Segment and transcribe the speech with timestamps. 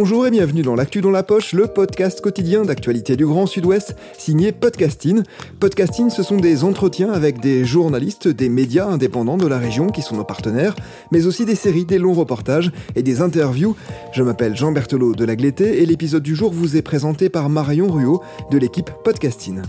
[0.00, 3.96] Bonjour et bienvenue dans l'actu dans la poche, le podcast quotidien d'actualité du Grand Sud-Ouest,
[4.16, 5.24] signé Podcasting.
[5.58, 10.02] Podcasting, ce sont des entretiens avec des journalistes, des médias indépendants de la région qui
[10.02, 10.76] sont nos partenaires,
[11.10, 13.74] mais aussi des séries, des longs reportages et des interviews.
[14.12, 17.48] Je m'appelle Jean Berthelot de La Glété et l'épisode du jour vous est présenté par
[17.48, 19.62] Marion Ruot de l'équipe Podcasting.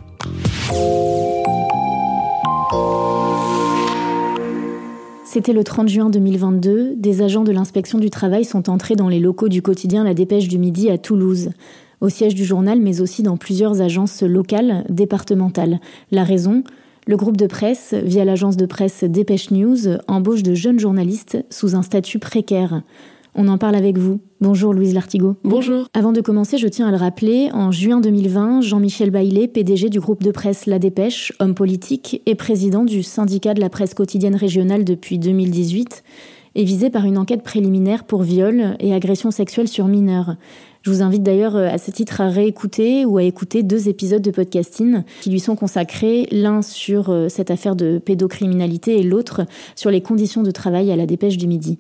[5.32, 6.96] C'était le 30 juin 2022.
[6.96, 10.48] Des agents de l'inspection du travail sont entrés dans les locaux du quotidien La Dépêche
[10.48, 11.52] du Midi à Toulouse,
[12.02, 15.82] au siège du journal, mais aussi dans plusieurs agences locales, départementales.
[16.10, 16.64] La raison
[17.06, 21.76] Le groupe de presse, via l'agence de presse Dépêche News, embauche de jeunes journalistes sous
[21.76, 22.82] un statut précaire.
[23.42, 24.20] On en parle avec vous.
[24.42, 25.38] Bonjour Louise Lartigot.
[25.46, 25.88] Bonjour.
[25.94, 30.02] Avant de commencer, je tiens à le rappeler, en juin 2020, Jean-Michel Baillet, PDG du
[30.02, 34.36] groupe de presse La Dépêche, homme politique et président du syndicat de la presse quotidienne
[34.36, 36.04] régionale depuis 2018,
[36.56, 40.36] est visé par une enquête préliminaire pour viol et agression sexuelle sur mineurs.
[40.82, 44.32] Je vous invite d'ailleurs à ce titre à réécouter ou à écouter deux épisodes de
[44.32, 49.46] podcasting qui lui sont consacrés, l'un sur euh, cette affaire de pédocriminalité et l'autre
[49.78, 51.80] sur les conditions de travail à la dépêche du midi.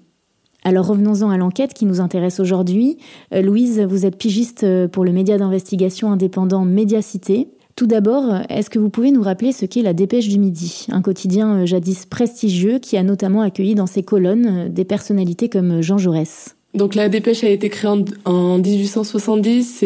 [0.63, 2.97] Alors revenons-en à l'enquête qui nous intéresse aujourd'hui.
[3.33, 7.47] Euh, Louise, vous êtes pigiste euh, pour le média d'investigation indépendant Médiacité.
[7.75, 11.01] Tout d'abord, est-ce que vous pouvez nous rappeler ce qu'est la Dépêche du Midi, un
[11.01, 15.97] quotidien euh, jadis prestigieux qui a notamment accueilli dans ses colonnes des personnalités comme Jean
[15.97, 16.55] Jaurès?
[16.73, 17.91] Donc la dépêche a été créée
[18.25, 19.83] en, 1870.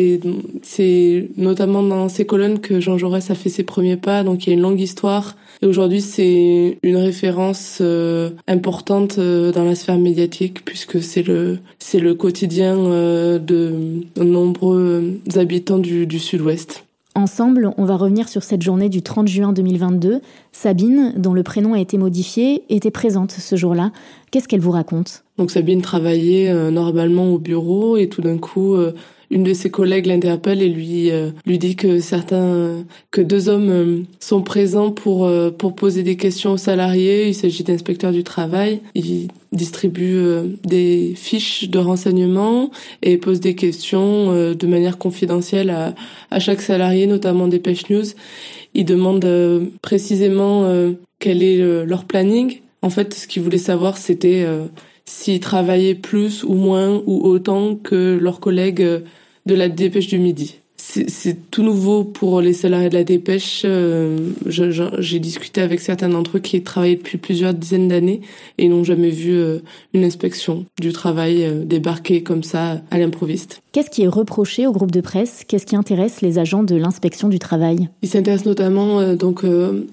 [0.62, 4.24] C'est notamment dans ces colonnes que Jean Jaurès a fait ses premiers pas.
[4.24, 5.36] Donc il y a une longue histoire.
[5.62, 11.60] Et aujourd'hui, c'est une référence euh, importante euh, dans la sphère médiatique puisque c'est le
[11.80, 16.84] c'est le quotidien euh, de nombreux habitants du, du Sud-Ouest.
[17.16, 20.22] Ensemble, on va revenir sur cette journée du 30 juin 2022.
[20.52, 23.92] Sabine, dont le prénom a été modifié, était présente ce jour-là.
[24.32, 25.24] Qu'est-ce qu'elle vous raconte?
[25.38, 28.94] Donc Sabine travaillait euh, normalement au bureau et tout d'un coup, euh,
[29.34, 33.70] une de ses collègues l'interpelle et lui euh, lui dit que certains que deux hommes
[33.72, 37.28] euh, sont présents pour euh, pour poser des questions aux salariés.
[37.30, 38.82] Il s'agit d'inspecteurs du travail.
[38.94, 42.70] Ils distribuent des fiches de renseignements
[43.02, 45.94] et posent des questions de manière confidentielle à,
[46.32, 48.06] à chaque salarié, notamment des Pêche News.
[48.74, 50.68] Ils demandent précisément
[51.20, 52.62] quel est leur planning.
[52.82, 54.44] En fait, ce qu'ils voulaient savoir, c'était
[55.06, 59.04] s'ils travaillaient plus ou moins ou autant que leurs collègues
[59.46, 60.56] de la dépêche du midi.
[60.86, 63.62] C'est tout nouveau pour les salariés de la dépêche.
[63.64, 68.20] Euh, j'ai discuté avec certains d'entre eux qui travaillent depuis plusieurs dizaines d'années
[68.58, 69.60] et n'ont jamais vu euh,
[69.94, 73.62] une inspection du travail euh, débarquer comme ça à l'improviste.
[73.72, 75.46] Qu'est-ce qui est reproché au groupe de presse?
[75.48, 77.88] Qu'est-ce qui intéresse les agents de l'inspection du travail?
[78.02, 79.46] Ils s'intéressent notamment donc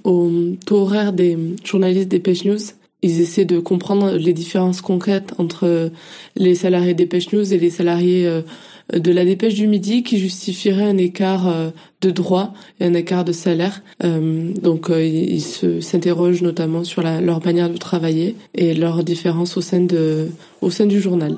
[0.05, 0.31] au
[0.67, 2.59] taux horaire des journalistes des Dépêche News
[3.03, 5.91] ils essaient de comprendre les différences concrètes entre
[6.37, 8.43] les salariés des Dépêche News et les salariés
[8.93, 11.71] de la dépêche du midi qui justifierait un écart euh,
[12.01, 13.83] de droit et un écart de salaire.
[14.05, 15.43] Euh, donc euh, ils
[15.83, 20.29] s'interrogent notamment sur leur manière de travailler et leurs différences au sein, de,
[20.61, 21.37] au sein du journal.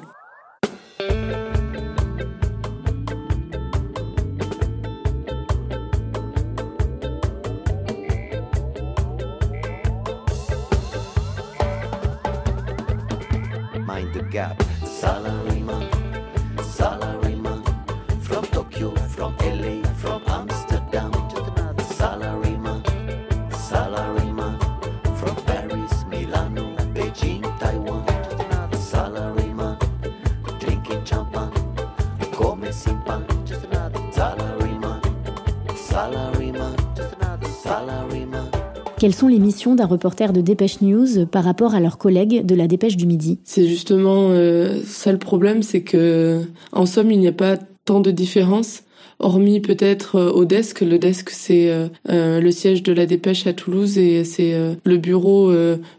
[39.03, 42.55] Quelles sont les missions d'un reporter de Dépêche News par rapport à leurs collègues de
[42.55, 43.41] la Dépêche du Midi?
[43.43, 47.99] C'est justement euh, ça le problème, c'est que en somme, il n'y a pas tant
[47.99, 48.85] de différence
[49.19, 50.83] hormis peut-être euh, au desk.
[50.83, 54.55] Le desk, c'est euh, euh, le siège de la dépêche à Toulouse et c'est
[54.85, 55.53] le bureau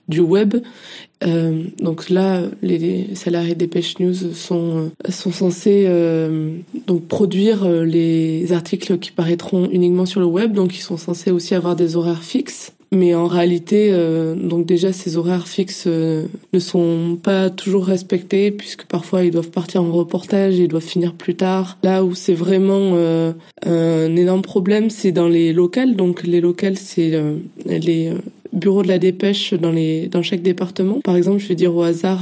[0.07, 0.55] du web.
[1.21, 5.87] donc là, les, salariés Dépêche News sont sont censés
[6.87, 10.53] donc produire les articles qui paraîtront uniquement sur le web.
[10.53, 12.73] Donc ils sont censés aussi avoir des horaires fixes.
[12.93, 18.51] Mais en réalité, euh, donc déjà ces horaires fixes euh, ne sont pas toujours respectés
[18.51, 21.79] puisque parfois ils doivent partir en reportage et ils doivent finir plus tard.
[21.81, 23.33] Là où c'est vraiment euh,
[23.65, 25.95] un énorme problème, c'est dans les locales.
[25.95, 27.19] Donc les locales, c'est
[27.65, 28.11] les
[28.53, 31.01] bureaux de la dépêche dans les dans chaque département.
[31.01, 32.21] Par exemple, je vais dire au hasard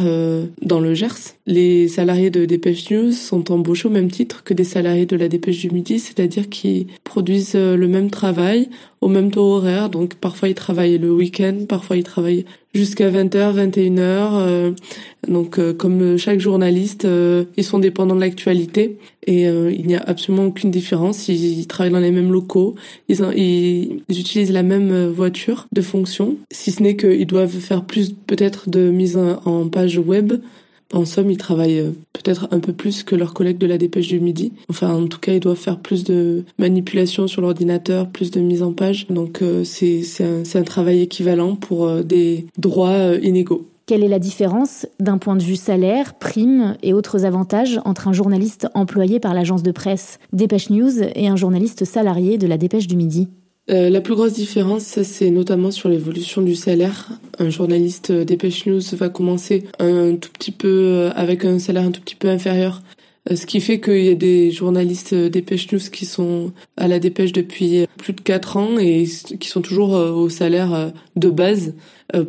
[0.62, 4.64] dans le Gers, les salariés de Dépêche News sont embauchés au même titre que des
[4.64, 8.70] salariés de la Dépêche du Midi, c'est-à-dire qu'ils produisent le même travail
[9.02, 9.90] au même taux horaire.
[9.90, 14.74] Donc parfois ils travaillent le week-end, parfois ils travaillent jusqu'à 20h, 21h.
[15.28, 19.96] donc euh, comme chaque journaliste, euh, ils sont dépendants de l'actualité et euh, il n'y
[19.96, 21.28] a absolument aucune différence.
[21.28, 22.76] Ils, travaillent dans les mêmes locaux,
[23.10, 28.70] ils, utilisent la même voiture de fonction, si ce n'est qu'ils doivent faire plus peut-être
[28.70, 30.34] de mise en page web
[30.94, 34.08] en somme, ils travaillent euh, peut-être un peu plus que leurs collègues de la dépêche
[34.08, 34.54] du midi.
[34.70, 38.64] Enfin, en tout cas, ils doivent faire plus de manipulation sur l'ordinateur, plus de mise
[38.64, 39.08] en page.
[39.10, 43.68] Donc, euh, c'est un, un, travail équivalent pour euh, des droits inégaux.
[43.88, 48.14] Quelle est la différence d'un point de vue salaire, prime et autres avantages entre un
[48.14, 52.88] journaliste employé par l'agence de presse Dépêche News et un journaliste salarié de la Dépêche
[52.88, 53.28] du Midi?
[53.70, 57.10] Euh, la plus grosse différence, c'est notamment sur l'évolution du salaire.
[57.38, 61.92] Un journaliste Dépêche News va commencer un tout petit peu euh, avec un salaire un
[61.92, 62.82] tout petit peu inférieur.
[63.30, 66.98] Euh, ce qui fait qu'il y a des journalistes Dépêche News qui sont à la
[67.00, 69.06] Dépêche depuis plus de 4 ans et
[69.40, 71.76] qui sont toujours au salaire de base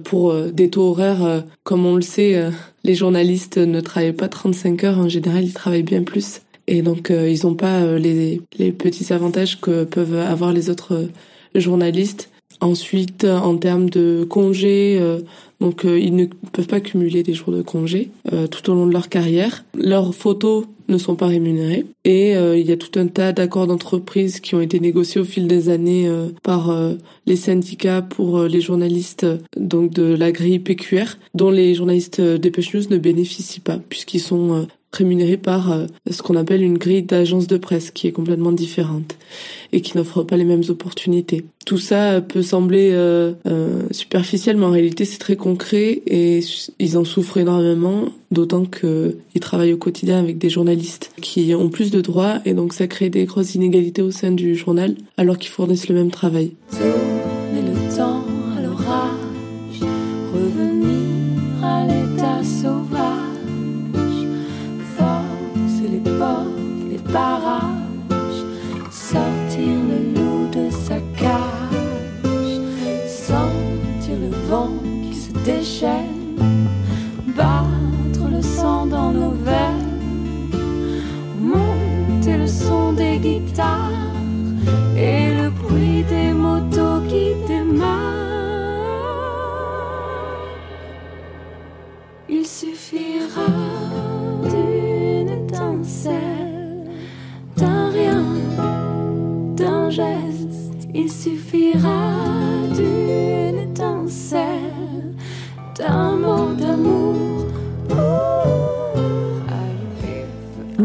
[0.04, 1.44] pour des taux horaires.
[1.64, 2.50] Comme on le sait,
[2.84, 6.42] les journalistes ne travaillent pas 35 heures, en général ils travaillent bien plus.
[6.66, 11.08] Et donc ils n'ont pas les, les petits avantages que peuvent avoir les autres
[11.54, 12.30] journalistes.
[12.60, 15.18] Ensuite, en termes de congés, euh,
[15.60, 18.86] donc euh, ils ne peuvent pas cumuler des jours de congés euh, tout au long
[18.86, 19.64] de leur carrière.
[19.74, 24.40] Leurs photos ne sont pas rémunérées et il y a tout un tas d'accords d'entreprise
[24.40, 26.10] qui ont été négociés au fil des années
[26.42, 26.76] par
[27.24, 29.24] les syndicats pour les journalistes
[29.56, 34.66] donc de la grille PQR dont les journalistes Dépêche News ne bénéficient pas puisqu'ils sont
[34.92, 39.16] rémunérés par euh, ce qu'on appelle une grille d'agence de presse qui est complètement différente
[39.72, 41.44] et qui n'offre pas les mêmes opportunités.
[41.64, 46.40] Tout ça peut sembler euh, euh, superficiel, mais en réalité c'est très concret et
[46.78, 51.90] ils en souffrent énormément, d'autant qu'ils travaillent au quotidien avec des journalistes qui ont plus
[51.90, 55.50] de droits et donc ça crée des grosses inégalités au sein du journal alors qu'ils
[55.50, 56.52] fournissent le même travail.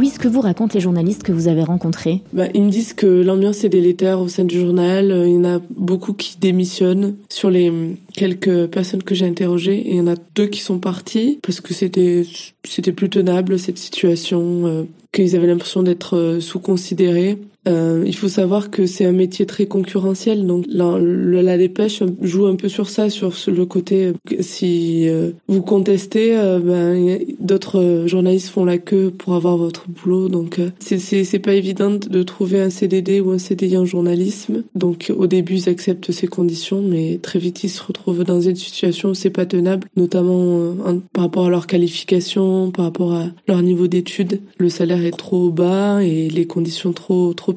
[0.07, 2.21] Louise, ce que vous racontent les journalistes que vous avez rencontrés?
[2.31, 5.13] Bah, Ils me disent que l'ambiance est délétère au sein du journal.
[5.25, 7.15] Il y en a beaucoup qui démissionnent.
[7.29, 7.71] Sur les
[8.13, 11.73] quelques personnes que j'ai interrogées, il y en a deux qui sont partis parce que
[11.73, 12.25] c'était
[12.63, 17.37] c'était plus tenable cette situation, euh, qu'ils avaient l'impression d'être euh, sous-considérés.
[17.67, 22.45] Euh, il faut savoir que c'est un métier très concurrentiel, donc la, la, dépêche joue
[22.45, 28.49] un peu sur ça, sur le côté si euh, vous contestez, euh, ben, d'autres journalistes
[28.49, 32.69] font la queue pour avoir votre boulot, donc c'est c'est pas évident de trouver un
[32.69, 34.63] CDD ou un CDI en journalisme.
[34.75, 38.55] Donc au début ils acceptent ces conditions, mais très vite ils se retrouvent dans une
[38.55, 40.73] situation où c'est pas tenable, notamment
[41.13, 44.41] par rapport à leur qualification, par rapport à leur niveau d'études.
[44.57, 47.53] Le salaire est trop bas et les conditions trop trop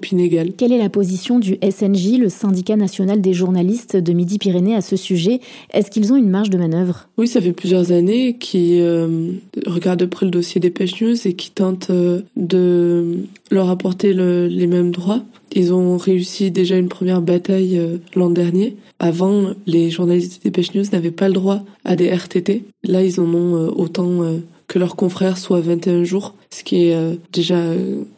[0.56, 4.96] Quelle est la position du SNJ, le syndicat national des journalistes de Midi-Pyrénées à ce
[4.96, 5.40] sujet?
[5.72, 7.08] Est-ce qu'ils ont une marge de manœuvre?
[7.18, 11.34] Oui, ça fait plusieurs années qu'ils regardent de près le dossier des Pêche News et
[11.34, 11.90] qui tentent
[12.36, 13.18] de
[13.50, 15.22] leur apporter les mêmes droits.
[15.52, 18.76] Ils ont réussi déjà une première bataille euh, l'an dernier.
[18.98, 22.64] Avant, les journalistes des Pêche News n'avaient pas le droit à des RTT.
[22.84, 24.38] Là, ils en ont euh, autant euh,
[24.70, 26.96] que leurs confrères, soit 21 jours, ce qui est
[27.32, 27.60] déjà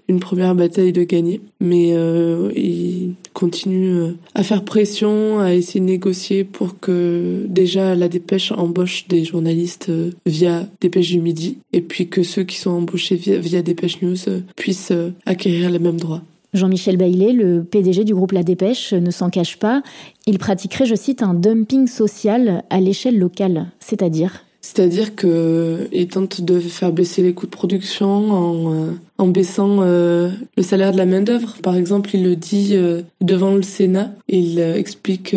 [0.07, 1.41] une première bataille de gagner.
[1.61, 1.95] Mais
[2.55, 9.09] ils continuent à faire pression, à essayer de négocier pour que déjà la dépêche embauche
[9.09, 9.91] des journalistes
[10.27, 14.19] via Dépêche du Midi, et puis que ceux qui sont embauchés via, via Dépêche News
[14.55, 14.93] puissent
[15.25, 16.21] acquérir les mêmes droits.
[16.53, 19.83] Jean-Michel Baillet, le PDG du groupe La Dépêche, ne s'en cache pas.
[20.27, 26.61] Il pratiquerait, je cite, un dumping social à l'échelle locale, c'est-à-dire c'est-à-dire qu'il tente de
[26.61, 31.05] faire baisser les coûts de production en, euh, en baissant euh, le salaire de la
[31.05, 31.57] main-d'œuvre.
[31.63, 34.13] Par exemple, il le dit euh, devant le Sénat.
[34.29, 35.37] Il explique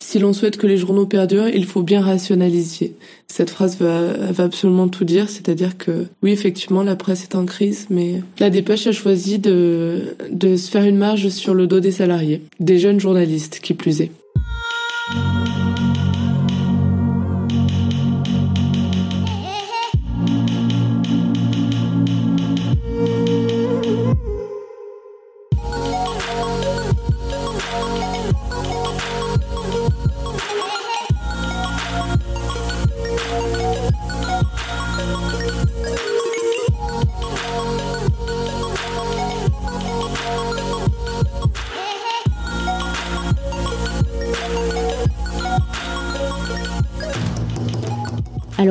[0.00, 2.94] si l'on souhaite que les journaux perdurent, il faut bien rationaliser.
[3.28, 7.44] Cette phrase va, va absolument tout dire, c'est-à-dire que oui, effectivement, la presse est en
[7.44, 11.80] crise, mais la dépêche a choisi de, de se faire une marge sur le dos
[11.80, 14.10] des salariés, des jeunes journalistes, qui plus est.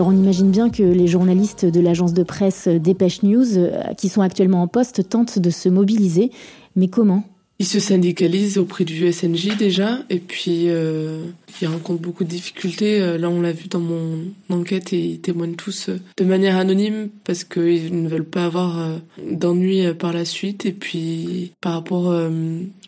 [0.05, 4.22] On imagine bien que les journalistes de l'agence de presse Dépêche News, euh, qui sont
[4.22, 6.29] actuellement en poste, tentent de se mobiliser.
[6.75, 7.24] Mais comment?
[7.60, 11.24] Ils se syndicalisent auprès du SNJ déjà, et puis euh,
[11.62, 13.00] ils rencontrent beaucoup de difficultés.
[13.00, 17.07] Euh, là, on l'a vu dans mon enquête, et ils témoignent tous de manière anonyme
[17.24, 19.00] parce qu'ils ne veulent pas avoir
[19.31, 20.65] d'ennuis par la suite.
[20.65, 22.13] Et puis par rapport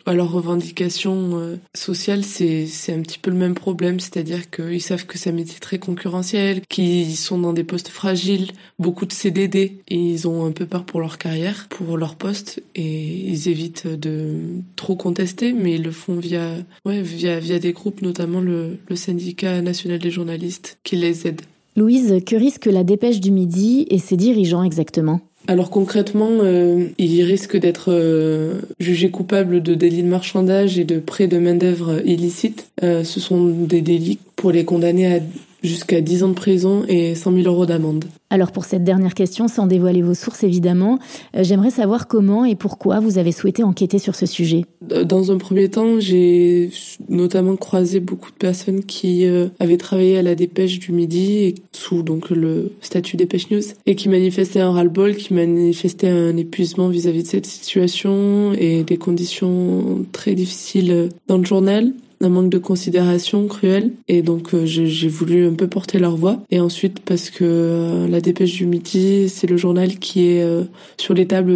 [0.06, 4.82] à leurs revendications euh, sociales, c'est c'est un petit peu le même problème, c'est-à-dire qu'ils
[4.82, 9.14] savent que c'est un métier très concurrentiel, qu'ils sont dans des postes fragiles, beaucoup de
[9.14, 13.50] CDD, et ils ont un peu peur pour leur carrière, pour leur poste, et ils
[13.50, 16.52] évitent de trop contester, mais ils le font via
[16.86, 21.42] ouais via via des groupes, notamment le, le syndicat national des journalistes, qui les aide.
[21.78, 25.20] Louise, que risque la dépêche du midi et ses dirigeants exactement?
[25.48, 31.00] Alors concrètement, euh, il risque d'être euh, jugé coupable de délits de marchandage et de
[31.00, 32.70] prêt de main-d'œuvre illicite.
[32.84, 35.20] Euh, ce sont des délits pour les condamner à
[35.66, 38.06] jusqu'à 10 ans de prison et 100 000 euros d'amende.
[38.32, 41.00] Alors pour cette dernière question, sans dévoiler vos sources évidemment,
[41.36, 44.66] euh, j'aimerais savoir comment et pourquoi vous avez souhaité enquêter sur ce sujet.
[44.82, 46.72] Dans un premier temps, j'ai
[47.08, 51.56] notamment croisé beaucoup de personnes qui euh, avaient travaillé à la dépêche du midi et
[51.72, 56.90] sous donc le statut dépêche news et qui manifestaient un ras-le-bol, qui manifestaient un épuisement
[56.90, 61.94] vis-à-vis de cette situation et des conditions très difficiles dans le journal
[62.26, 63.92] un manque de considération cruel.
[64.08, 66.40] Et donc euh, j'ai voulu un peu porter leur voix.
[66.52, 70.64] Et ensuite parce que euh, la dépêche du midi c'est le journal qui est euh,
[70.98, 71.54] sur les tables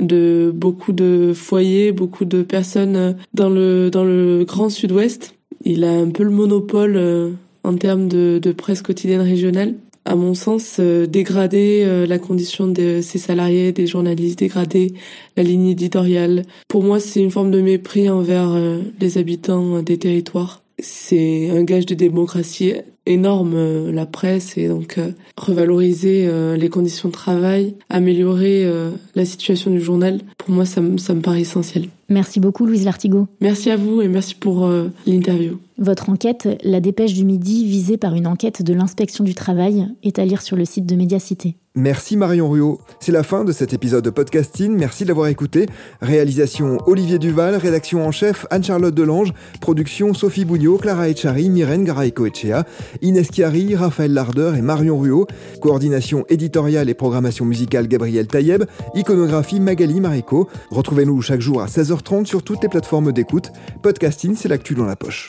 [0.00, 5.34] de beaucoup de foyers beaucoup de personnes dans le dans le grand sud-ouest.
[5.64, 9.74] Il a un peu le monopole en termes de presse quotidienne régionale
[10.04, 14.94] à mon sens, euh, dégrader euh, la condition de ses salariés, des journalistes, dégrader
[15.36, 16.44] la ligne éditoriale.
[16.68, 20.62] Pour moi, c'est une forme de mépris envers euh, les habitants des territoires.
[20.80, 22.74] C'est un gage de démocratie
[23.08, 24.98] énorme, la presse, et donc
[25.36, 28.70] revaloriser les conditions de travail, améliorer
[29.14, 31.88] la situation du journal, pour moi, ça, ça me paraît essentiel.
[32.08, 33.26] Merci beaucoup, Louise Lartigot.
[33.40, 34.70] Merci à vous et merci pour
[35.06, 35.58] l'interview.
[35.78, 40.18] Votre enquête, La dépêche du midi, visée par une enquête de l'inspection du travail, est
[40.18, 41.56] à lire sur le site de Médiacité.
[41.78, 42.80] Merci Marion Ruot.
[42.98, 44.76] C'est la fin de cet épisode de podcasting.
[44.76, 45.66] Merci de l'avoir écouté.
[46.00, 52.64] Réalisation Olivier Duval, rédaction en chef Anne-Charlotte Delange, production Sophie Bougnot, Clara Echari, Myrène Garaïco-Echea,
[53.00, 55.28] Inès Chiari, Raphaël Larder et Marion Ruot.
[55.62, 58.64] Coordination éditoriale et programmation musicale Gabriel Taïeb,
[58.96, 60.48] iconographie Magali Marico.
[60.72, 63.52] Retrouvez-nous chaque jour à 16h30 sur toutes les plateformes d'écoute.
[63.84, 65.28] Podcasting, c'est l'actu dans la poche.